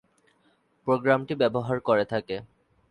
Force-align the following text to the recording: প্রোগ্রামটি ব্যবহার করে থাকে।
প্রোগ্রামটি 0.87 1.33
ব্যবহার 1.35 1.77
করে 1.79 2.05
থাকে। 2.05 2.35